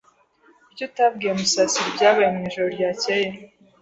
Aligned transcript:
Kuki 0.65 0.81
utabwiye 0.89 1.31
Musasira 1.39 1.87
ibyabaye 1.91 2.29
mwijoro 2.35 2.67
ryakeye? 2.75 3.27